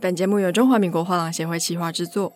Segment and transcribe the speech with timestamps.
[0.00, 2.32] 本节目由中华民国画廊协会企划制作。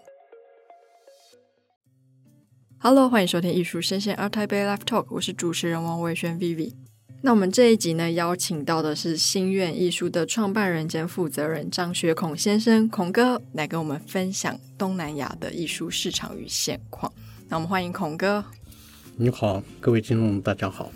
[2.78, 6.74] Hello，欢迎收听艺术声鲜 ART TAIPEI Live Talk，我是主持人王维轩 Vivi。
[7.22, 17.10] 那我们这一集呢，邀请到的是心愿艺术的创办人兼负责人张学孔先生，孔哥来跟我们分享东南亚的艺术市场与现况。
[17.48, 18.44] 那我们欢迎孔哥。
[19.16, 20.92] 你好，各位听众，大家好。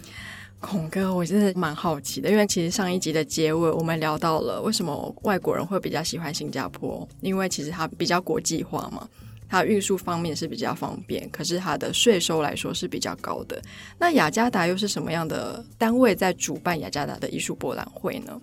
[0.61, 9.09] 孔哥，我真的蛮好奇的，因为其实上一集的结尾我们聊到了为什么外国人会比较喜欢新加坡，因为其实它比较国际化嘛，
[9.49, 13.61] 它运输方面是比较方便，可是它的税收来说是比较高的。
[13.99, 18.41] 那雅加达又是什么样的单位在主办雅加达的艺术博览会呢？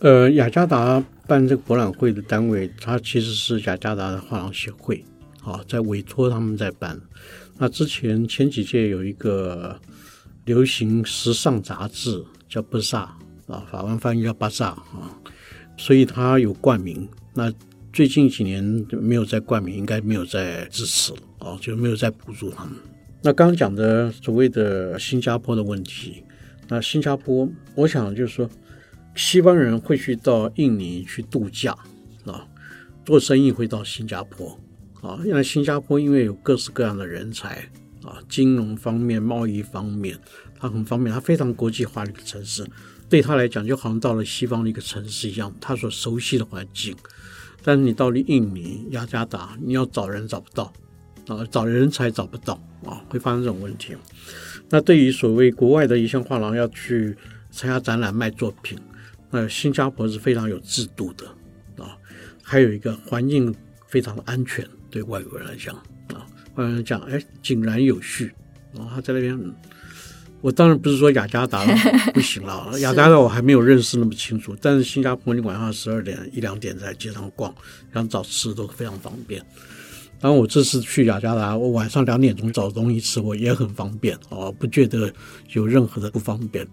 [0.00, 5.04] 呃，雅加达办这个博览会的单位，它其实是雅加达的画廊协会，
[5.44, 6.98] 啊，在委托他们在办。
[7.58, 9.78] 那之前前几届有一个。
[10.44, 13.16] 流行时尚杂志叫《巴萨》
[13.52, 15.16] 啊，法文翻译叫《巴萨》啊，
[15.76, 17.08] 所以它有冠名。
[17.32, 17.52] 那
[17.92, 22.74] 最近几年没有再冠名，应该没有再支持了啊，就没有再补助他们。
[23.22, 26.24] 那刚刚讲的所谓的新加坡的问题，
[26.68, 28.50] 那新加坡，我想就是说，
[29.14, 31.72] 西方人会去到印尼去度假
[32.24, 32.44] 啊，
[33.04, 34.58] 做生意会到新加坡
[35.02, 37.64] 啊，因为新加坡因为有各式各样的人才。
[38.04, 40.18] 啊，金融方面、贸易方面，
[40.58, 42.66] 它很方便，它非常国际化的一个城市，
[43.08, 46.96] 对他来讲就好像到了西方的一个城市一样，他所熟悉的环境。
[47.62, 50.72] 但是你到了印尼、雅加达，你要找人找不到，
[51.28, 53.96] 啊，找人才找不到，啊，会发生这种问题。
[54.68, 57.16] 那对于所谓国外的一些画廊要去
[57.50, 58.76] 参加展览卖作品，
[59.30, 61.26] 那新加坡是非常有制度的，
[61.80, 61.96] 啊，
[62.42, 63.54] 还有一个环境
[63.86, 65.80] 非常的安全，对外国人来讲。
[66.56, 68.32] 嗯，讲哎，井然有序，
[68.74, 69.54] 然后他在那边，
[70.40, 71.64] 我当然不是说雅加达
[72.12, 77.54] 不行了，雅加达我还没有认识那么清楚，但是新加坡你晚上十二点一两点在街上逛，
[77.94, 79.42] 想找吃都非常方便。
[80.20, 85.12] 当然我这次去雅加达，我晚上两点钟找东西吃，我也很方便哦，不觉得
[85.52, 86.66] 有任何的不方便。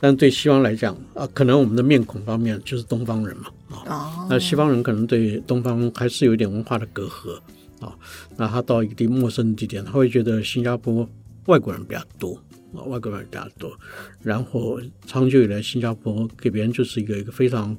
[0.00, 3.46] 但对西方来讲啊，可能我们的面孔方面就是东方人嘛
[3.86, 7.38] 啊，那西方人可能对东方还是有一点文化的隔阂。
[7.80, 7.96] 啊，
[8.36, 11.08] 那他到一个地陌生地点，他会觉得新加坡
[11.46, 12.34] 外国人比较多
[12.74, 13.76] 啊，外国人比较多。
[14.22, 17.76] 然后长久以来，新加坡给别人就是一个一个非常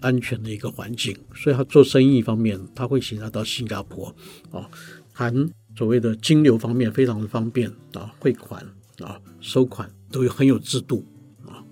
[0.00, 4.14] 安全的一个环境，所以他做生意方面，他会选择到新加坡
[4.50, 4.68] 啊，
[5.12, 5.32] 含
[5.76, 8.64] 所谓的金流方面非常的方便啊，汇款
[9.00, 11.04] 啊、收款都有很有制度
[11.46, 11.62] 啊。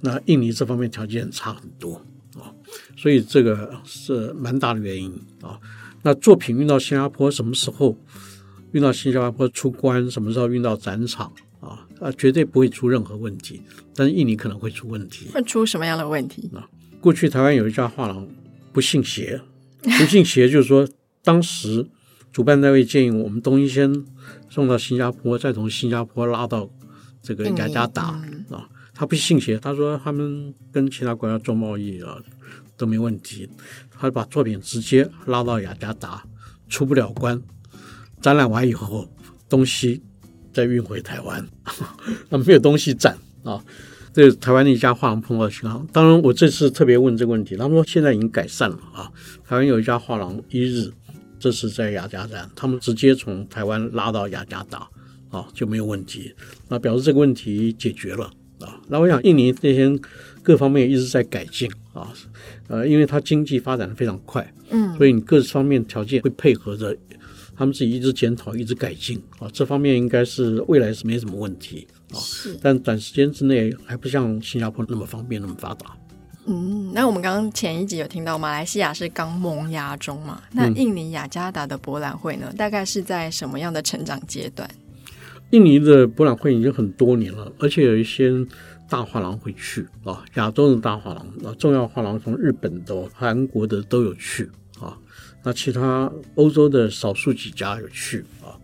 [0.00, 1.94] 那印尼这方面条件差很多
[2.34, 2.52] 啊，
[2.96, 5.60] 所以这个是蛮大的原因啊。
[6.02, 7.96] 那作品运到新加坡什么时候
[8.72, 10.10] 运到新加坡出关？
[10.10, 11.86] 什么时候运到展场啊？
[12.00, 13.62] 啊，绝对不会出任何问题。
[13.94, 15.26] 但是印尼可能会出问题。
[15.32, 16.50] 会出什么样的问题？
[16.54, 16.68] 啊，
[17.00, 18.28] 过去台湾有一家画廊
[18.72, 19.40] 不信邪，
[19.82, 20.88] 不信邪就是说，
[21.24, 21.86] 当时
[22.32, 24.04] 主办单位建议我们东西先
[24.48, 26.70] 送到新加坡，再从新加坡拉到
[27.20, 28.68] 这个雅加达啊。
[28.94, 32.18] 他不信邪，他说他们跟其他国家做贸易啊
[32.76, 33.48] 都没问题。
[33.98, 36.22] 他把作品直接拉到雅加达，
[36.68, 37.42] 出不了关，
[38.20, 39.08] 展览完以后，
[39.48, 40.02] 东西
[40.52, 41.46] 再运回台湾，
[42.30, 43.62] 那没有东西展啊。
[44.10, 45.86] 这是台湾的一家画廊碰到的情况。
[45.92, 49.12] 当然，我这次特别问这个问题，他们说现在已经改善了啊。
[49.46, 50.90] 台湾有一家画廊一日，
[51.38, 54.88] 这是在雅加达，他们直接从台湾拉到雅加达
[55.30, 56.34] 啊，就没有问题。
[56.68, 58.24] 那表示这个问题解决了
[58.60, 58.80] 啊。
[58.88, 59.88] 那我想印尼那些
[60.48, 61.70] 各方面一直在改进。
[61.92, 62.10] 啊，
[62.68, 66.96] 呃，因为它经济发展的非常快，嗯，所以你各方面条件会配合着，
[67.54, 72.16] 他们自己一直检讨，一直改进啊，这方面应该是未来是没什么问题啊。
[72.16, 75.94] 是，但短时间之内还不像新加坡那么方便，那么发达。
[76.46, 80.40] 嗯，那我们刚刚前一集有听到马来西亚是刚萌芽中嘛？
[80.52, 84.70] 那印尼雅加达的博览会呢，嗯，大概是在什么样的成长阶段？
[85.50, 88.32] 印尼的博览会已经很多年了，而且有一些。
[88.88, 94.50] 大画廊会去啊，亚洲的大画廊啊，重要画廊从日本的、韩国的都有去
[94.80, 94.98] 啊。
[95.44, 98.56] 那其他欧洲的少数几家有去啊。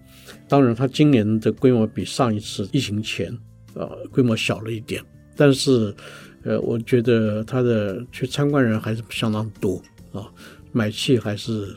[0.49, 3.33] 当然，它今年的规模比上一次疫情前
[3.75, 5.03] 啊规模小了一点，
[5.37, 5.95] 但是
[6.43, 9.83] 呃，我觉得它的去参观人还是相当多
[10.13, 10.27] 啊，
[10.73, 11.77] 买气还是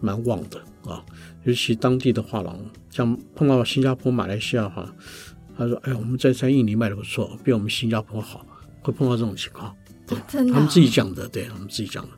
[0.00, 1.04] 蛮旺的啊。
[1.44, 2.58] 尤其当地的画廊，
[2.90, 4.92] 像碰到新加坡、马来西亚哈。
[5.58, 8.46] 他说：“哎呀，我们在在印尼卖的不错，比我们新加坡好，
[8.80, 9.74] 会碰到这种情况。
[10.30, 12.10] 他们自己讲的，对，他们自己讲的，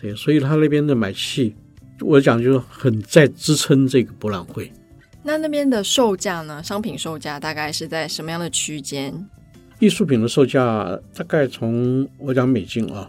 [0.00, 1.54] 对，所以他那边的买气，
[2.00, 4.72] 我讲就是很在支撑这个博览会。
[5.22, 6.62] 那那边的售价呢？
[6.62, 9.12] 商品售价大概是在什么样的区间？
[9.80, 13.06] 艺术品的售价大概从我讲美金啊，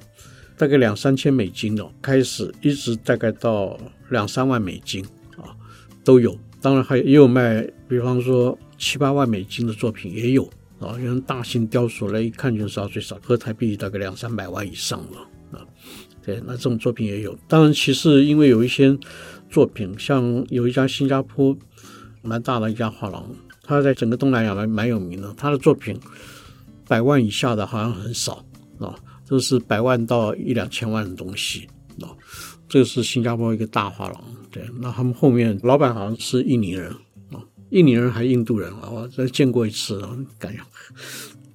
[0.58, 3.80] 大概两三千美金哦，开始一直大概到
[4.10, 5.06] 两三万美金
[5.38, 5.56] 啊
[6.04, 6.38] 都有。
[6.60, 10.44] 当然还有也有卖，比方说七八万美金的作品也有
[10.80, 15.66] 啊，用大型雕塑来一看就知道最少合台币大概两三百万以上了啊。
[16.24, 17.38] 对，那这种作品也有。
[17.48, 18.98] 当然，其实因为有一些
[19.50, 21.58] 作品，像有一家新加坡
[22.22, 23.26] 蛮大的一家画廊，
[23.64, 25.98] 他在整个东南亚蛮蛮有名的，他的作品
[26.86, 28.46] 百万以下的好像很少
[28.78, 28.94] 啊，
[29.26, 31.66] 都是百万到一两千万的东西
[32.02, 32.12] 啊。
[32.68, 36.94] 这个是新加坡一个大画廊，对，那他们后面老板好像是印尼人，
[37.70, 40.00] 印尼人还是印度人啊，我再见过一次，
[40.40, 40.60] 感觉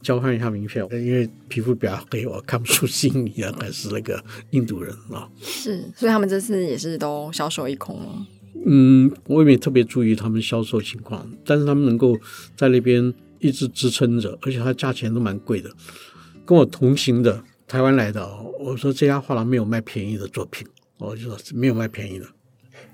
[0.02, 5.28] 交换一下名片，因为皮肤比较黑，我看不出是印尼人还是那个印度人啊。
[5.40, 8.26] 是，所以他们这次也是都销售一空了。
[8.66, 12.18] 嗯，我也没特别注意他们销售情况，但是他们能够
[12.56, 15.70] 在那边一直支撑着，而且它价钱都蛮贵的。
[16.44, 18.28] 跟我同行的台湾来的，
[18.60, 20.66] 我说这家画廊没有卖便宜的作品。
[20.98, 22.26] 我就说没有卖便宜的，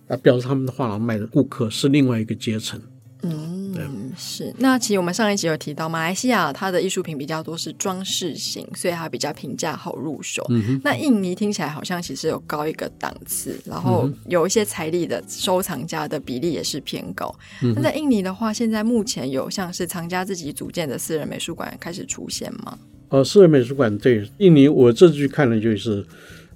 [0.06, 2.80] 啊，表示他们的画廊卖的顾客是另外一个阶层。
[3.22, 4.54] 嗯，是。
[4.58, 10.44] 那其实我们上一集有提到，马来西亚它的艺术品比较多是装饰型，所以它比较平价好入手。
[10.50, 10.80] 嗯哼。
[10.84, 17.34] 那印尼听起来好像其实有高一个档次，然后有一些财力的收藏家的比例也是偏高。
[17.62, 17.72] 嗯。
[17.74, 22.78] 那在印尼的话，现在目前有像是藏家自己组建的私人美术馆开始出现吗？
[23.08, 26.06] 哦，私人美术馆对印尼，我这次看了就是。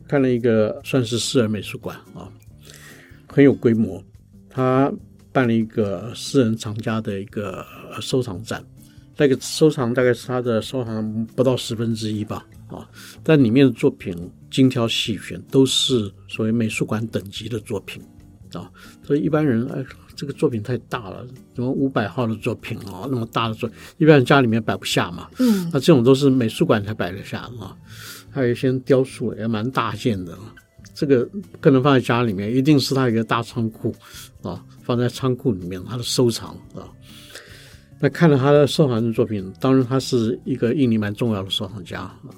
[0.09, 2.29] 看了一个算是私人美术馆啊，
[3.29, 4.03] 很有规模。
[4.51, 4.93] 他
[5.33, 7.65] 办了一个私人藏家的一个
[8.01, 8.65] 收藏展，
[9.17, 12.89] 那个收藏大概是他的收藏不到十分之一吧啊，
[13.23, 14.15] 但里面的作品
[14.51, 18.03] 精挑细选，都是所谓美术馆等级的作品
[18.53, 18.71] 啊。
[19.03, 19.85] 所以一般人哎，
[20.15, 25.29] 这个作品太大了，什么五百号的作品啊，那么大的作品，一般人家里面摆不下嘛。
[25.39, 27.77] 嗯，那这种都是美术馆才摆得下啊。
[28.31, 30.37] 还有一些雕塑也蛮大件的，
[30.95, 33.95] 这个不可能放在家里面，一定是他一个大仓库
[34.43, 36.91] 啊，放在仓库里面，他的收藏啊。
[37.99, 42.31] 那看了他的收藏的作品，当然他是一个印尼蛮重要的收藏家啊，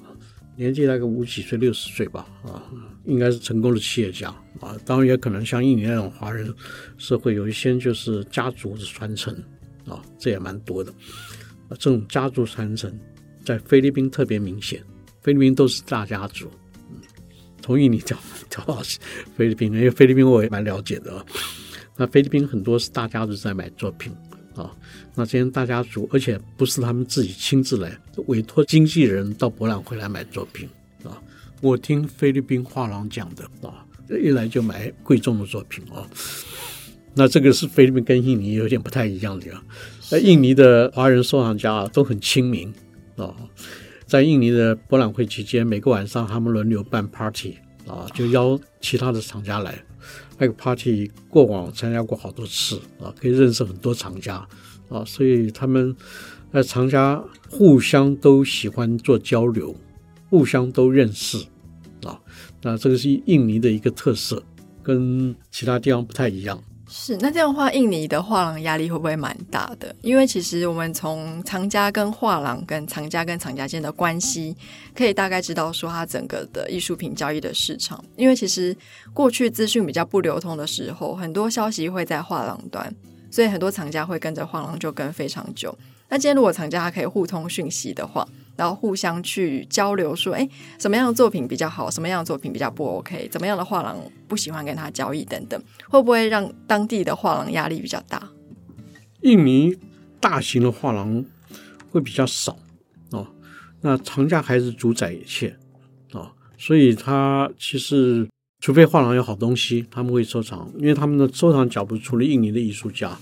[0.55, 2.63] 年纪大概五几岁、六十岁吧啊，
[3.05, 4.29] 应该是成功的企业家
[4.61, 4.77] 啊。
[4.85, 6.53] 当然也可能像印尼那种华人
[6.97, 9.33] 社会，有一些就是家族的传承
[9.87, 10.93] 啊，这也蛮多的。
[11.71, 12.95] 这种家族传承
[13.43, 14.81] 在菲律宾特别明显。
[15.21, 16.47] 菲律宾都是大家族，
[17.65, 18.15] 嗯，从印尼调
[18.47, 18.79] 调到
[19.35, 21.25] 菲律宾，因为菲律宾我也蛮了解的啊。
[21.97, 24.13] 那菲律宾很多是大家族在买作品
[24.55, 24.71] 啊，
[25.15, 27.97] 那这些大家族，而且不是他们自己亲自来，
[28.27, 30.69] 委托经纪人到博览会来买作品
[31.03, 31.19] 啊。
[31.61, 36.07] 我听菲律宾画廊讲的啊，一来就买贵重的作品啊。
[37.15, 39.63] 那这个是菲律宾跟印尼有点不太一样的啊。
[40.11, 42.71] 那印尼的华人收藏家啊都很亲民
[43.15, 43.33] 啊。
[44.05, 47.57] 在印尼的博览会期间，每个晚上他们轮流办 party
[47.87, 49.77] 啊，就邀其他的厂家来。
[50.37, 54.45] 那个 party 过往参加过好多次啊，可以认识很多厂家
[54.89, 55.95] 啊，所以他们
[56.51, 59.75] 呃厂家互相都喜欢做交流，
[60.29, 61.37] 互相都认识
[62.03, 62.19] 啊。
[62.61, 64.43] 那这个是印尼的一个特色，
[64.83, 66.61] 跟其他地方不太一样。
[66.97, 69.93] 是，那这样的话，印尼的画廊压力会不会蛮大的？
[70.01, 74.55] 因为其实我们从藏家跟画廊、跟藏家跟藏家间的关系，
[74.95, 78.03] 可以大概知道说它整个的艺术品交易的市场。
[78.15, 78.75] 因为其实
[79.13, 82.95] 过去资讯比较不流通的时候，很多消息会在画廊端，
[83.29, 85.77] 所以很多藏家会跟着画廊就跟非常久。
[86.07, 88.25] 那今天如果藏家他可以互通讯息的话，
[88.57, 90.47] 然后互相去交流，说，哎，
[90.79, 93.97] 什么样的作品比较好，什么样的作品比较不 OK，怎么样的画廊
[94.27, 98.29] 不喜欢跟他交易等等，会不会让当地的画廊压力比较大？
[99.21, 99.75] 印尼
[100.21, 101.25] 大型的画廊
[101.91, 102.57] 会比较少
[103.11, 103.27] 哦，
[103.81, 105.57] 那藏家还是主宰一切
[106.13, 108.25] 哦，所以他其实
[108.61, 113.17] 除非画廊有好东西，他们会收藏，因为他们的收藏脚步除了印尼的艺术家，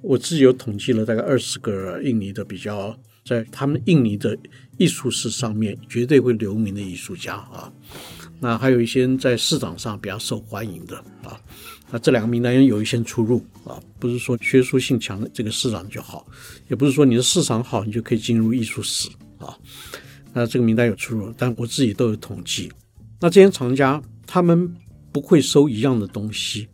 [0.00, 2.96] 我自己有统计了大概二十个印尼的比较。
[3.24, 4.36] 在他们印尼的
[4.76, 7.72] 艺术史上面，绝对会留名的艺术家啊，
[8.38, 11.40] 那还有一些在市场上比较受欢迎的啊，
[11.90, 16.26] 那这两个名单有一些出入啊，不是说学术性强的这个市场就好，
[16.68, 19.56] 也不是说你的市场好，你就可以进入艺术史啊，
[20.32, 22.70] 那这个名单有出入，但我自己都有统计。
[23.20, 24.70] 那这些藏家他们
[25.10, 26.68] 不会收一样的东西，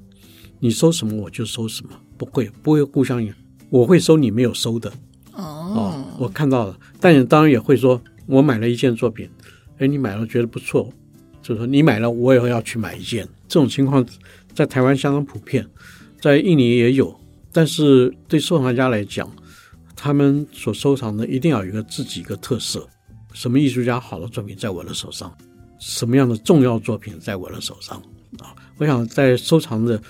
[0.58, 3.24] 你收什么我就收什么，不会不会互相，
[3.68, 4.92] 我会收你没有收的。
[5.40, 9.28] 哦，我看到了，但你当然也会说，我买了一件作品，
[9.78, 10.92] 哎，你买了觉得不错，
[11.42, 13.26] 就是说你买了，我也要去买一件。
[13.48, 14.04] 这种情况
[14.54, 15.66] 在台湾相当普遍，
[16.20, 17.18] 在印尼也有，
[17.52, 19.30] 但是对收藏家来讲，
[19.96, 22.86] 他们所收藏的一定要有一个自己一个特色，
[23.32, 25.32] 什么艺术家好的作品在我的手上，
[25.78, 27.96] 什么样的重要作品在我的手上
[28.38, 28.54] 啊？
[28.78, 30.00] 我想在收藏的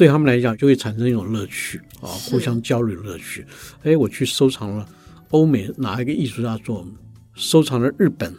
[0.00, 3.44] 对他们来讲就会产生一种乐趣啊，互相交流的乐趣。
[3.82, 4.88] 哎，我去收藏了
[5.28, 6.94] 欧美哪一个艺术家作品，
[7.34, 8.34] 收藏了日本、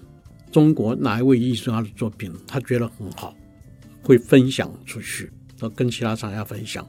[0.52, 3.36] 中国哪一位艺术家的作品，他觉得很好，
[4.02, 6.84] 会分享出去，要跟其他厂家分享。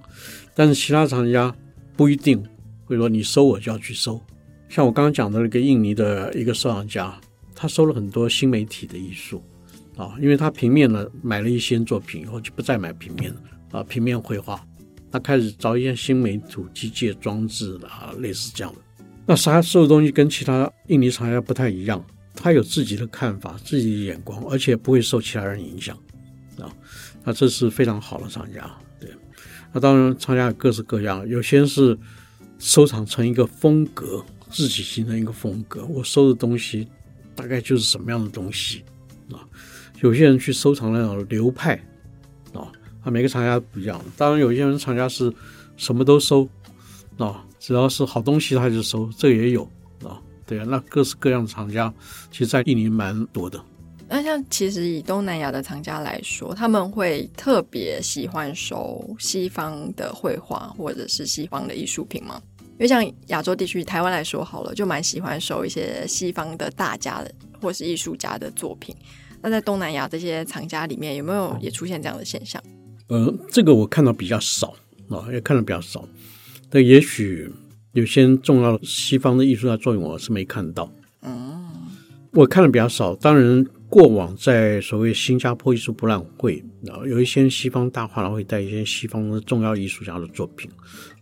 [0.55, 1.55] 但是其他厂家
[1.95, 2.43] 不一定
[2.87, 4.19] 会说你收我就要去收。
[4.71, 7.15] 像我刚刚讲的那个印尼的一个收藏家，
[7.55, 9.45] 他收了很多新媒体的艺术
[9.99, 13.41] 啊，因为他平面呢买了一些作品以后就不再买平面了
[13.73, 14.65] 啊，平面绘画，
[15.11, 18.81] 他开始找一些新媒体机械装置啊，类似这样的。
[19.27, 25.97] 那他收的东西跟其他印尼厂家不太一样，他有自己的看法、自己的眼光，而且不会受其他人影响
[26.59, 26.71] 啊。
[27.25, 29.11] 那这是非常好的厂家，对。
[29.73, 31.99] 那当然厂家各式各样，有些是
[32.59, 34.25] 收藏成一个风格。
[34.55, 36.87] 自己形成一个风格，我收的东西
[37.35, 38.85] 大概就是什么样的东西
[39.31, 39.41] 啊？
[40.03, 41.83] 有些人去收藏那种流派
[43.03, 44.01] 啊，每个厂家不一样。
[44.17, 45.33] 当然，有一些人藏家是
[45.77, 46.49] 什么都收
[47.19, 49.63] 啊，只要是好东西他就收，这也有
[50.05, 50.21] 啊。
[50.47, 51.93] 对啊，那各式各样的厂家，
[52.31, 53.63] 其实在印尼蛮多的。
[54.09, 62.41] 那像其实以东南亚的藏家来说，他们会特别喜欢收西方的绘画或者是西方的艺术品吗？
[62.73, 68.95] 因为像亚洲地区，台湾来说好了，就蛮喜欢收一些西方的大家的或是艺术家的作品。
[69.41, 72.63] 那在东南亚这些藏家里面，有没有也出现这样的现象？
[73.13, 74.75] 呃，这个我看到比较少
[75.11, 76.09] 啊，也看的比较少。
[76.71, 77.47] 但也许
[77.93, 80.91] 有些重要的西方的艺术家作品，我是没看到。
[81.21, 81.63] 嗯，
[82.31, 83.15] 我看的比较少。
[83.15, 90.71] 当然，过往在所谓新加坡艺术博览会，啊有一些西方大画廊会带一些西方的重要艺术家的作品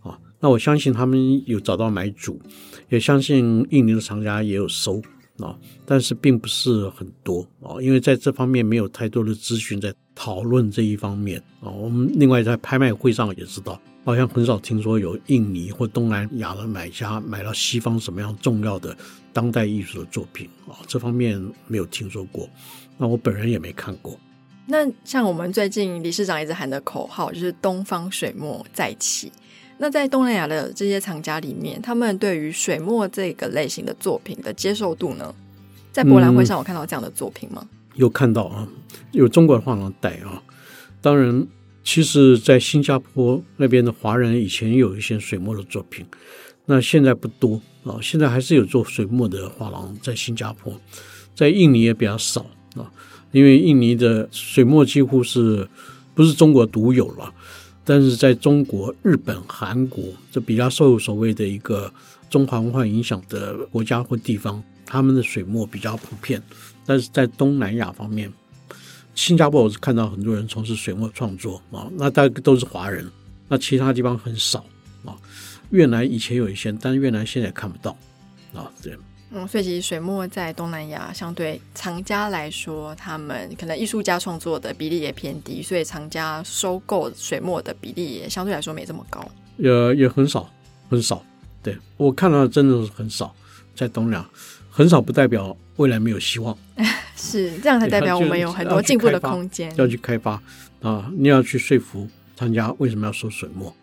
[0.01, 0.17] 啊。
[0.39, 2.41] 那我相信他们有找到买主，
[2.87, 5.01] 也相信印尼的藏家也有收
[5.41, 11.69] 啊，但是并不是很多啊，因为在这方面没有太多的资讯在讨论这一方面啊。
[11.69, 18.95] 我们另外在拍卖会上也知道，好像很少听说有印尼或东南亚的买家买到西方什么样重要的
[19.33, 22.49] 当代艺术的作品啊，这方面没有听说过。
[22.97, 24.19] 那我本人也没看过。
[24.67, 29.31] 那像我们最近理事长一直喊的口号就是“东方水墨再起”。
[29.81, 35.33] 那在东南亚的这些藏家里面，他们对于水墨这个类型的作品的接受度呢？
[35.91, 37.67] 在博览会上有看到这样的作品吗？
[37.67, 38.67] 嗯、有看到啊，
[39.11, 40.39] 有中国的画廊带啊。
[41.01, 41.47] 当然，
[41.83, 46.05] 其实，在新加坡那边的华人以前有一些水墨的作品，
[46.67, 47.97] 那现在不多啊。
[48.03, 50.79] 现在还是有做水墨的画廊在新加坡，
[51.33, 52.45] 在印尼也比较少
[52.75, 52.85] 啊，
[53.31, 55.67] 因为印尼的水墨几乎是
[56.13, 57.33] 不是中国独有了。
[57.91, 61.93] 但是在中国、日本、韩国这比较受所谓的一个
[62.29, 66.41] 中华文化影响的国家或地方，他们的水墨比较普遍。
[66.85, 68.31] 但是在东南亚方面，
[69.13, 73.05] 新加坡我是看到很多人从事水墨创作啊，那大概都是华人，
[73.49, 74.65] 那其他地方很少
[75.03, 75.13] 啊。
[75.71, 77.91] 越南以前有一些，但是越南现在也看不到
[78.53, 78.99] 啊，这样。
[79.33, 89.25] 嗯，所以其实水墨在东南亚相对藏家来说，他们可能艺术家创作的比例也偏低，所以藏家收购水墨的比例也相对来说没这么高。
[89.57, 90.49] 也也很少，
[90.89, 91.23] 很少。
[91.63, 93.33] 对，我看到的真的是很少，
[93.75, 94.29] 在东南亚
[94.69, 96.57] 很少，不代表未来没有希望。
[97.15, 99.71] 是这样才代表我们有很多进步的空间。
[99.77, 100.41] 要去开发
[100.81, 101.09] 啊！
[101.15, 103.73] 你要去说服藏家为什么要收水墨。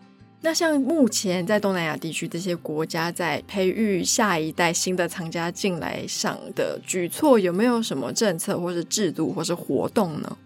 [0.41, 10.37] 那像目前在东南亚地区这些国家在培育下一代新的藏家进来上的举措，有没有什么政策或是制度或是活动呢？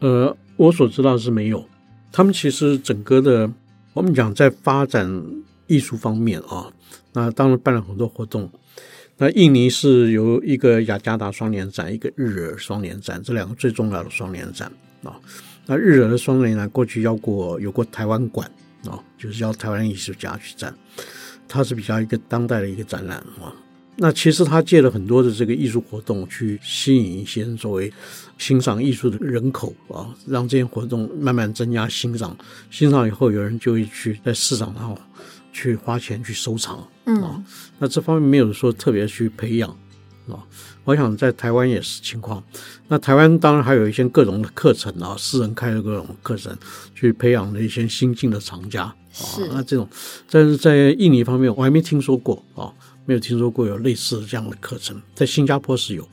[0.00, 1.66] 呃，我所知道是没有。
[2.12, 3.50] 他们其实整个的，
[3.94, 5.24] 我们讲在发展
[5.66, 6.70] 艺术方面啊，
[7.14, 8.50] 那当然办了很多活动。
[9.16, 14.70] 那印尼是由一个雅加达双年展，一个日耳双年展，这两个最重要的双年展
[15.02, 15.18] 啊。
[15.64, 18.50] 那日耳的双年展过去要过有过台湾馆。
[18.84, 20.74] 啊、哦，就是要台湾艺术家去展，
[21.48, 23.52] 它是比较一个当代的一个展览啊。
[23.96, 27.92] 那其实他借了很多的这个艺术活动去吸引一些作为
[28.38, 32.34] 欣赏艺术的人口啊，让这些活动慢慢增加欣赏，
[32.70, 34.96] 欣赏以后有人就会去在市场上
[35.52, 36.88] 去花钱去收藏啊。
[37.06, 37.44] 嗯、
[37.78, 39.68] 那这方面没有说特别去培养
[40.28, 40.40] 啊。
[40.84, 42.42] 我想在台湾也是情况。
[42.88, 46.56] 那台湾当然还有一些各种的课程啊，私人开的各种课程，
[46.94, 48.96] 去培养了一些新进的藏家啊。
[49.52, 49.88] 那这种，
[50.30, 52.72] 但是在印尼方面我还没听说过啊，
[53.06, 55.00] 没有听说过有类似的这样的课程。
[55.14, 56.08] 在新加坡是有，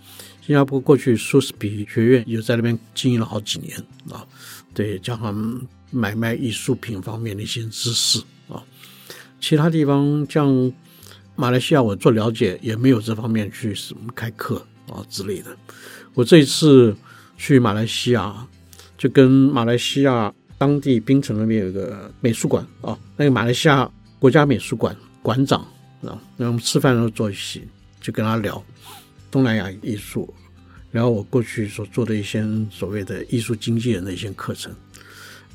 [0.45, 3.77] 新加坡过去苏斯比学院有在那边经营了好几年
[4.11, 4.25] 啊，
[4.73, 8.19] 对，教他们买卖艺术品方面的一些知识
[8.49, 8.61] 啊。
[9.39, 10.71] 其他地方像。
[11.37, 14.55] 马来西亚，我做了解也没有这方面去什么开课
[14.89, 15.55] 啊之类的。
[16.15, 16.95] 我这一次
[17.37, 18.35] 去马来西亚，
[18.97, 25.61] 就跟马来西亚当地槟城那边有个美术馆啊，那个马来西亚国家美术馆馆长
[26.01, 27.67] 啊，那我们吃饭的时候坐一起，
[28.01, 28.61] 就跟他聊
[29.29, 30.33] 东南亚艺术，
[30.89, 34.73] 然后我过去所做的一些所谓的艺术经纪人的一些课程。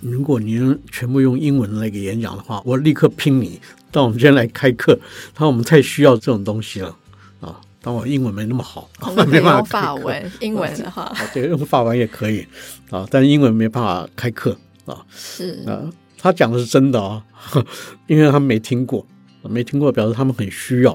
[0.01, 3.61] 如果您全部用英文来给演讲的话，我立刻拼你
[3.93, 4.99] 到我们今天来开课。
[5.35, 6.97] 他说我们太需要这种东西了
[7.41, 7.61] 啊！
[7.81, 8.89] 当我英文没那么好，
[9.29, 12.47] 没办法用法文，英文的话，对，用法文也可以
[12.91, 14.57] 啊，但英文没办法开课
[14.87, 15.05] 啊。
[15.15, 15.83] 是啊，
[16.17, 17.23] 他讲的是真的啊，
[18.09, 19.07] 因为他们没听过，
[19.43, 20.93] 没听过表示他们很需要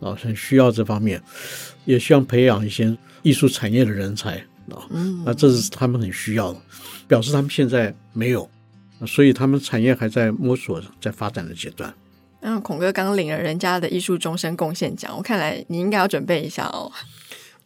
[0.00, 1.22] 啊，很需要这方面，
[1.84, 4.42] 也希望培养一些艺术产业的人才。
[4.90, 6.60] 嗯，那这是他们很需要的，
[7.08, 8.48] 表示他们现在没有，
[9.04, 11.92] 所以他们产业还在摸索、在发展的阶段。
[12.40, 16.90] 那孔哥刚领了人家的艺术终身贡献奖，我看来你应该要准备一下哦。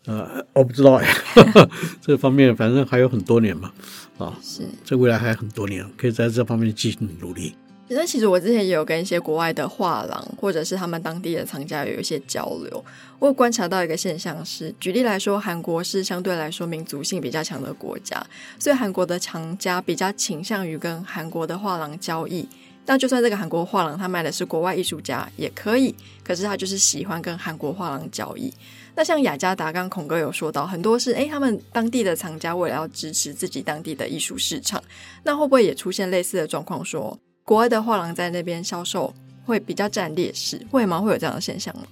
[0.06, 1.08] 呃，我不知道哎，
[2.02, 3.72] 这方面反正还有很多年嘛，
[4.18, 7.54] 啊，是，这未来还有很多年，可以在这方面继续努力。
[7.88, 12.84] 那其实我之前也有跟一些国外的画廊，或者是他们当地的藏家有一些交流。
[13.18, 18.20] 我有观察到一个现象是，举例来说，韩国是相对来说民族性比较强的国家，
[18.58, 22.48] 所以韩国的藏家比较倾向于跟韩国的画廊交易。
[22.86, 28.52] 那就算这个韩国画廊他卖的是国外艺术家也可以，可是他就是喜欢跟韩国画廊交易。
[28.96, 34.82] 那像雅加达，刚孔哥有说到，很多是诶，他们当地的藏家为了要支持自己当地的艺术市场，
[35.24, 37.18] 那会不会也出现类似的状况说？
[37.42, 39.12] 国外的画廊在那边销售
[39.44, 41.00] 会比较占劣势，会吗？
[41.00, 41.82] 会有这样的现象吗？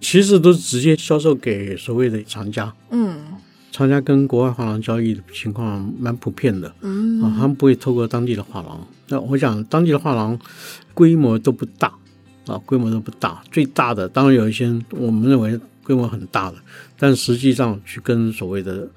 [0.00, 2.72] 其实都是直接销售给所谓的藏家。
[2.90, 3.24] 嗯，
[3.74, 6.72] 藏家跟国外画廊交易的情况蛮普遍的。
[6.82, 8.86] 嗯，啊，他们不会透过当地的画廊。
[9.08, 10.38] 那我想，当地的画廊
[10.94, 11.92] 规模都不大
[12.46, 13.42] 啊，规模都不大。
[13.50, 16.56] 最大的当然有一些我们认为规模很大的，
[16.96, 18.88] 但实际上去跟所谓的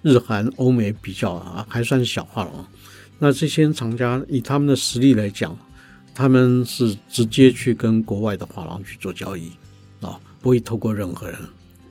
[0.00, 2.66] 日韩、欧美比较啊，还算是小画廊。
[3.18, 5.54] 那这些厂家以他们的实力来讲，
[6.14, 9.50] 他们是直接去跟国外的画廊去做交易
[10.00, 11.38] 啊，不会透过任何人。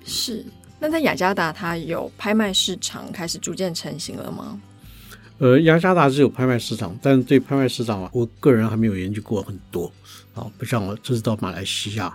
[0.03, 0.43] 是。
[0.81, 4.59] 那在雅加达，它有拍卖市场开始逐渐成型了吗？
[5.37, 9.93] 呃，雅加达是有拍卖市场，但是对拍卖市场，我个人还没有研究过很多
[10.33, 12.11] 啊，不像我这次到马来西亚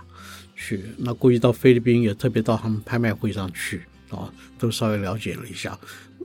[0.53, 5.79] 去，那过去到菲律宾也特别到他们拍卖会上去啊，都稍微了解了一下。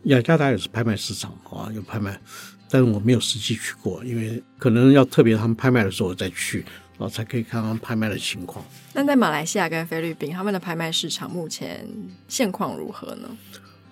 [0.05, 2.21] 雅加达也是拍卖市场啊，有拍卖。
[2.69, 6.65] 但是我没有实际去过，因为可能要特别他们拍卖的时候我再去，
[7.09, 8.65] 才可以看看拍卖的情况。
[8.95, 11.87] 那在马来西亚跟菲律宾，他们的拍卖市场目前
[12.29, 13.29] 现况如何呢？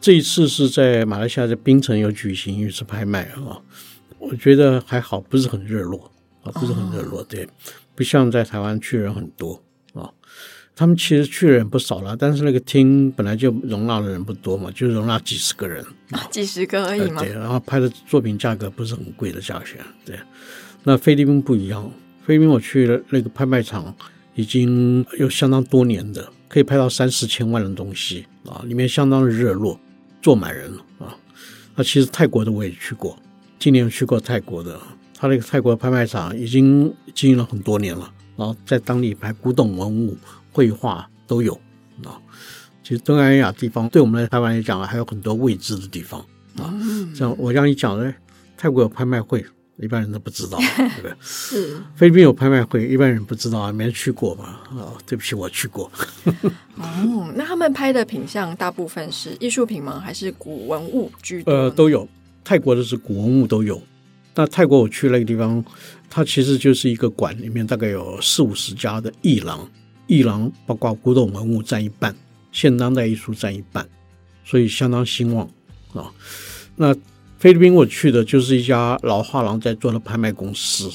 [0.00, 3.60] 这一次是在马来西亚的槟城有举行一次拍卖啊，
[4.18, 6.10] 我觉得还好，不是很热络
[6.42, 7.48] 啊，不是很热络，对，
[7.94, 10.10] 不像在台湾去人很多啊。
[10.74, 17.20] 他们其实去的人不少了，但是那个厅本来就容纳的人不多嘛，就容纳几十个人，啊，几十个而已嘛。
[17.20, 19.78] 对，然后拍的作品价格不是很贵的价钱。
[20.06, 20.18] 对，
[20.82, 21.92] 那菲律宾不一样，
[22.30, 23.92] 菲律宾我去了那个拍卖场，
[24.36, 29.76] 已经有相当多年的，可以拍到三四千万的东西啊，里面相当的热络，
[30.22, 31.12] 坐满人啊。
[31.74, 33.18] 那其实泰国的我也去过，
[33.58, 34.80] 今年去过泰国的，
[35.12, 40.16] 他那个泰国拍卖场已经经营了很多年了，然后在当地拍古董文物。
[40.52, 41.52] 绘画都有
[42.04, 42.14] 啊，
[42.84, 46.24] 其实东南亚地方对我们来台湾来讲还有很多未知的地方
[46.58, 46.72] 啊。
[47.12, 48.14] 像我让你讲的，
[48.56, 49.44] 泰国有拍卖会，
[49.82, 51.14] 一般人都不知道， 对不对？
[51.20, 51.76] 是。
[51.96, 54.60] 菲律宾有拍卖会，一般人不知道啊，没人去过嘛。
[54.78, 55.90] 啊，对不起，我去过。
[56.76, 59.98] 哦，那他们拍的品相大部分是艺术品吗？
[59.98, 61.52] 还是古文物居多？
[61.52, 62.08] 呃，都有。
[62.44, 63.80] 泰国的是古文物都有。
[64.34, 65.64] 那泰国我去那个地方，
[66.08, 69.68] 它其实就是一个馆，里面大概有四五十家的艺廊。
[70.06, 72.14] 艺廊包括古董文物占一半，
[72.50, 73.88] 现当代艺术占一半，
[74.44, 75.48] 所以相当兴旺
[75.94, 76.10] 啊。
[76.74, 76.94] 那
[77.40, 80.90] 菲律宾我去的就是一家老画廊在做的拍卖公司，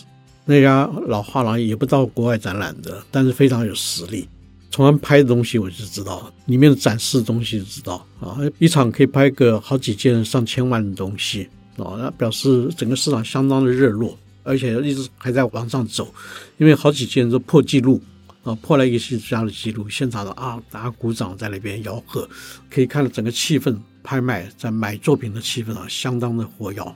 [0.46, 4.30] 那家老画廊也不到国外展览的，但是非常有实力。
[4.70, 16.14] 从他们拍的东西我就知道，里面展示的东西就知道啊，一场可以拍个好几件上千万的东西啊，那表示整个市场相当的热络，而且一直还在往上走，
[16.60, 18.00] 因为好几件都破纪录。
[18.46, 22.30] 啊，破了一个艺术家的记录，现场的啊，大家鼓掌在那边吆喝，
[22.70, 26.96] 可以看到整个气氛，拍卖在买作品的气氛啊，相当的活跃。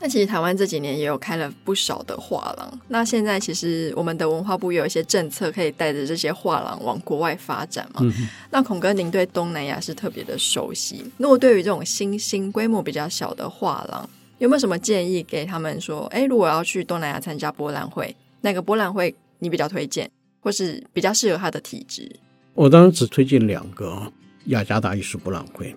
[0.00, 8.00] 那其实台湾这几年也有开了不少的画廊，那现在其实我们的文化部也有一些政策，可以带着这些画廊往国外发展嘛。
[8.02, 8.12] 嗯、
[8.50, 16.06] 那孔哥，您对东南亚是特别的熟悉，那我对于这种新兴规模比较小的画廊，有没有什么建议给他们说？
[16.06, 20.10] 哎，如果要去东南亚参加博览会，哪个博览会你比较推荐？
[20.42, 22.10] 或是比较适合他的体质，
[22.54, 24.12] 我当然只推荐两个：
[24.46, 25.72] 雅加达艺术博览会，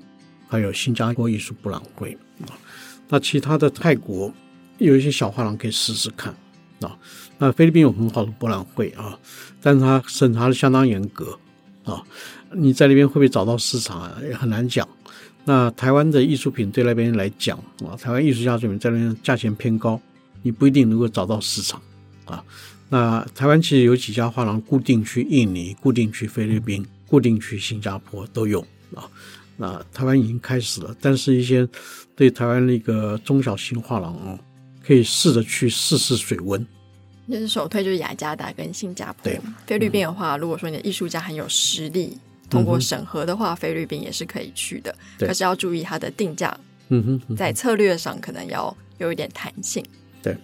[0.48, 2.58] 还有新加坡艺术博览会啊。
[3.08, 4.34] 那其他的泰国
[4.80, 6.36] 有一些小画廊可以试试看
[6.82, 6.98] 啊。
[7.38, 9.18] 那菲律宾有很好的博览会啊，
[9.62, 11.38] 但是它审查的相当严格
[11.84, 12.04] 啊。
[12.52, 14.18] 你在那边会不会找到市场啊？
[14.28, 14.88] 也很难讲。
[15.44, 20.02] 那台湾的艺术品对那边来讲啊，台湾艺术家这边在那边价钱偏高，
[20.42, 21.80] 你不一定能够找到市场
[22.26, 22.44] 啊。
[22.90, 28.60] 那台湾其实有几家画廊固定去印尼、固定去菲律宾、固定去新加坡都有
[28.94, 29.10] 啊。
[29.58, 31.68] 那台湾已经开始了，但是一些
[32.16, 34.40] 对台湾那个中小型画廊哦，
[34.86, 36.66] 可以试着去试试水温。
[37.28, 39.24] 就是首推就是雅加达跟新加坡。
[39.24, 42.18] 对，菲律宾的话，嗯、如果说你的艺术家很有实力。
[42.48, 46.56] 通过审核的话，嗯、菲律宾也是可以去的，可是要注意它的定价。
[46.90, 49.84] 嗯哼，在策略上可能要有一点弹性。
[50.22, 50.38] 对，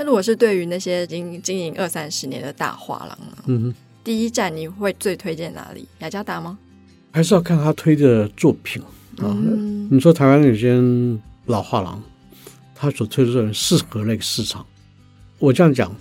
[0.00, 5.86] 那如果是对于那些经经营二三十年的大画廊，嗯哼，第一站你会最推荐哪里？
[5.98, 6.56] 雅加达吗？
[7.12, 8.80] 还是要看他推的作品
[9.18, 9.28] 啊？
[9.28, 10.80] 嗯、你说台湾有些
[11.44, 12.02] 老画廊，
[12.74, 14.64] 他所推的作品适合那个市场？
[15.38, 15.94] 我这样讲。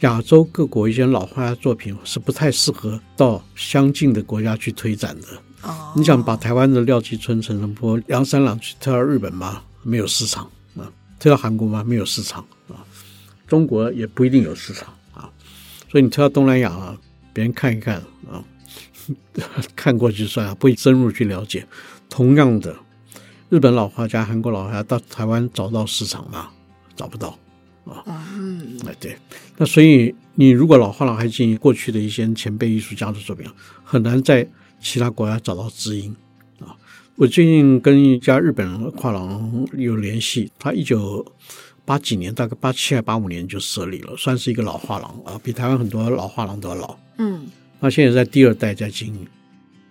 [0.00, 5.26] 亚洲各国一些老画家作品是不太适合到相近的国家去推展的。
[5.68, 9.60] 哦，你想把台湾的廖继春、陈澄波、杨三郎去推到日本吗？
[9.82, 10.90] 没有市场啊。
[11.20, 11.84] 推到韩国吗？
[11.84, 12.57] 没有市场啊。
[13.48, 15.28] 中国也不一定有市场啊。
[15.90, 16.96] 所以你推到东南亚啊，
[17.32, 17.96] 别人看一看
[18.30, 18.44] 啊，
[19.74, 21.66] 看过去算了，不会深入去了解。
[22.08, 22.76] 同样的，
[23.48, 26.50] 日本老画家、韩国老画家到台湾找到市场吗？
[26.94, 27.38] 找不到。
[27.84, 29.16] 啊，嗯，哎，对，
[29.56, 33.50] 那所以你如果老画廊还经营过去的一些前辈艺术家的作品，
[33.82, 34.46] 很难在
[34.78, 36.14] 其他国家找到知音
[36.60, 36.76] 啊。
[37.16, 41.24] 我最近跟一家日本画廊有联系，他一九
[41.88, 46.94] 八几年，大概八七还八五年就设立了，算是一个老画廊啊，比台湾很多老画廊都要老。
[47.16, 47.46] 嗯，
[47.80, 49.26] 那现在在第二代在经营，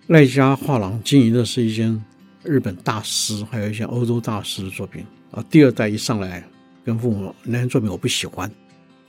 [0.06, 1.92] 那一家画廊经营的是一些
[2.44, 5.44] 日本大师，还有一些欧洲大师的作品啊。
[5.50, 6.48] 第二代一上来。
[6.84, 8.50] 跟父母那些作品我不喜欢，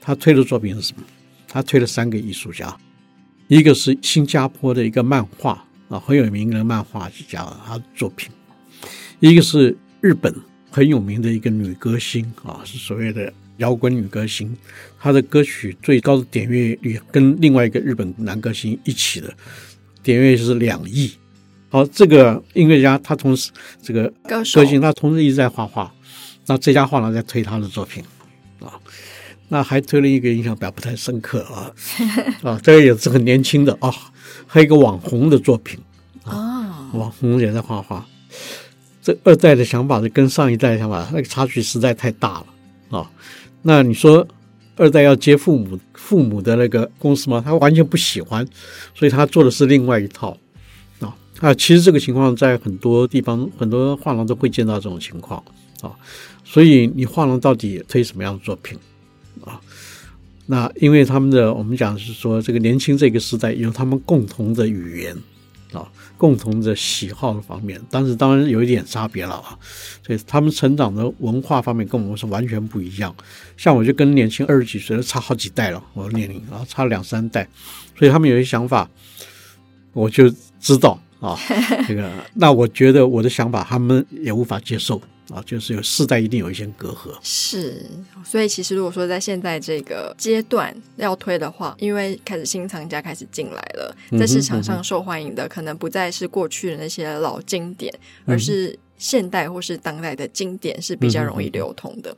[0.02, 1.02] 他推的作品是什么？
[1.48, 2.76] 他推了三个艺术家，
[3.48, 8.28] 一个是新加坡的一个漫画啊，很有名的漫画家，他的作品；
[9.18, 10.34] 一个是日本
[10.70, 14.56] 很有名的一个女歌星啊，是所谓的摇滚女歌星，
[14.98, 19.32] 她的歌曲最高的点阅率跟另外一个日本男歌星一起的
[20.02, 21.12] 点阅是两亿。
[21.68, 23.50] 好，这个音乐家他同时
[23.82, 25.92] 这个歌星他同时一直在画画。
[26.46, 28.02] 那这家画廊在推他的作品，
[28.58, 28.74] 啊，
[29.48, 31.70] 那还推了一个印象比较不太深刻啊，
[32.42, 33.88] 啊，这个也是很年轻的啊，
[34.48, 35.78] 还有一个网红的作品
[36.24, 38.04] 啊，网红也在画画。
[39.02, 42.44] 这二代的想法是跟上一代的想法那个差距实在太大
[42.90, 43.10] 了啊。
[43.62, 44.26] 那你说
[44.76, 47.42] 二代要接父母父母的那个公司吗？
[47.44, 48.46] 他完全不喜欢，
[48.94, 50.36] 所以他做的是另外一套
[51.00, 51.54] 啊啊。
[51.54, 55.42] 其实这个情况在很多地方很多画廊都会见到这种情况
[55.80, 55.92] 啊。
[56.44, 58.78] 所以你画廊到底推什么样的作品
[59.44, 59.60] 啊？
[60.46, 65.16] 那因为他们的我们讲是说，这个年轻这个时代有他们共同的语言
[65.72, 69.58] 啊，共同的喜好的方面，但是当然有一点差别了啊。
[70.06, 73.14] 所以他们成长的文化方面跟我们是完全不一样。
[73.56, 77.48] 像我就跟年轻二十几岁的差好几代了，我的年龄啊差两三代，
[77.98, 78.88] 所以他们有些想法，
[79.92, 80.28] 我就
[80.60, 81.38] 知道啊。
[81.86, 85.00] 这个那我觉得我的想法他们也无法接受。
[85.32, 87.86] 啊，就是有世代一定有一些隔阂，是，
[88.24, 97.92] 所以其实如果说在现在这个阶段要推的话，因为开始新藏家开始进来了，在市场上受欢迎的可能不再是过去的那些老经典，
[98.26, 102.16] 而是现代或是当代的经典是比较容易流通的。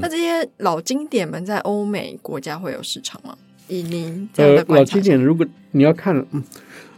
[0.00, 3.36] 那这些老经典们在欧美国家会有市场吗？
[3.68, 6.42] 以您这样的观察，呃，老经典如果你要看，嗯，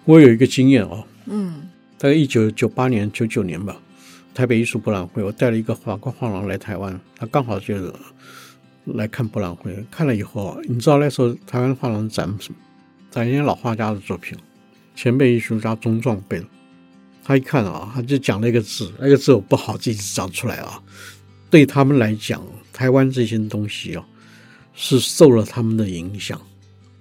[0.04, 3.80] 我有一个经验哦，嗯，大概一九九八年、九九年吧。
[4.34, 7.92] 台北艺术博览会，我带了一个法国画廊来台湾，他刚好就是
[8.86, 9.72] 来看博览会。
[9.90, 12.58] 看了以后，你知道那时候台湾画廊展什么？
[13.12, 14.36] 展一些老画家的作品，
[14.96, 16.46] 前辈艺术家中壮辈的。
[17.22, 20.82] 他一看啊，他就讲了一个字，那个字我不好自己讲出来啊。
[21.48, 24.04] 对他们来讲，台湾这些东西啊，
[24.74, 26.40] 是受了他们的影响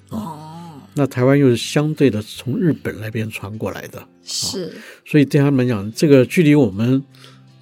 [0.09, 4.07] 哦，那台湾又是相对的从日本那边传过来的。
[4.23, 7.03] 是，所以对他们来讲，这个距离我们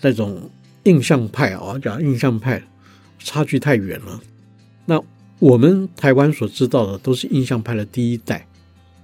[0.02, 0.50] 那种
[0.84, 2.62] 印象派啊，讲印象派
[3.20, 4.20] 差距太远了。
[4.86, 5.02] 那
[5.40, 8.46] 我们台湾所知道的都是印象派的第一代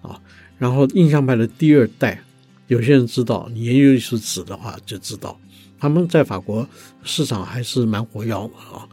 [0.02, 0.20] 啊，
[0.58, 2.22] 然后印象派的第二代，
[2.68, 5.40] 有些人知道，你研究艺术史的话就知道，
[5.80, 6.68] 他们在法国
[7.04, 8.40] 市场还是蛮活跃的
[8.76, 8.88] 啊，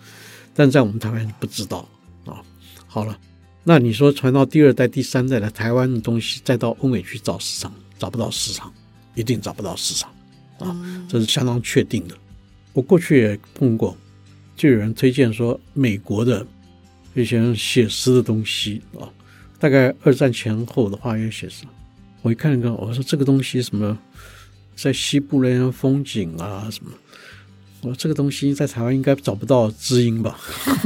[0.54, 1.88] 但在我们台湾不知道
[2.26, 2.42] 啊。
[2.86, 3.18] 好了，
[3.62, 7.72] 那你说传到第二代、第三代的台湾的东西，再到欧美去找市场。
[7.96, 8.70] 找不到市场，
[9.14, 10.12] 一定找不到市场，
[10.58, 10.76] 啊，
[11.08, 12.14] 这是相当确定的。
[12.72, 13.96] 我过去也碰过，
[14.56, 16.46] 就有人推荐说美国的
[17.14, 19.06] 一些写诗的东西啊，
[19.58, 21.64] 大概二战前后的话也写诗。
[22.22, 23.96] 我一看一看，我说这个东西什么，
[24.74, 26.90] 在西部那些风景啊什么，
[27.82, 30.36] 我说这个东西在台湾应该找不到知音吧，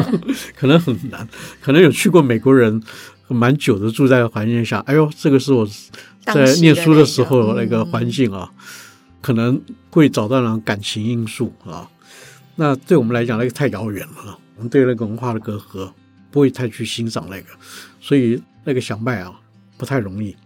[0.55, 1.27] 可能很难，
[1.61, 2.83] 可能有去过美国人
[3.29, 5.67] 蛮久的住在环境下，哎呦，这个是我
[6.27, 8.53] 在念书的时候那个环境啊。
[9.21, 11.91] 可能会找到那种感情因素啊，
[12.57, 14.39] 那对我们来讲，那个太遥远了。
[14.57, 15.91] 我们对那个文化的隔阂，
[16.31, 17.47] 不会太去欣赏那个，
[18.01, 19.33] 所以那个想卖啊，
[19.77, 20.37] 不太容易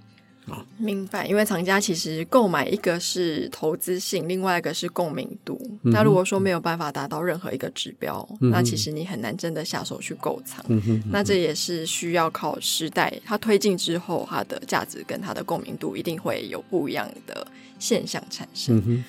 [0.48, 0.64] 啊。
[0.78, 5.60] 明白，因为藏家其实购买一个是投资性，另外一个是共鸣度。
[5.82, 10.64] 那、嗯、如果说没有办法达到任何一个指标，嗯、那其实你很难真的下手去购藏。
[10.68, 17.46] 嗯，那这也是需要靠时代它推进之后，它的价值跟它的共鸣度一定会有不一样的。
[17.78, 19.02] 现象产生。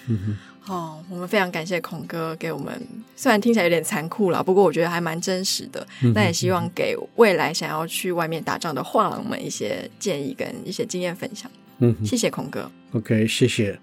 [0.67, 2.81] 哦，我们非常感谢孔哥给我们，
[3.15, 5.85] 虽然听起来有点残酷了，不过我觉得还蛮真实的。
[6.01, 6.13] 嗯。
[6.13, 11.51] 那也希望给未来想要去外面打仗的画廊们一些建议跟一些经验分享。
[11.79, 12.71] 嗯，谢谢孔哥。
[12.93, 13.79] OK，谢谢。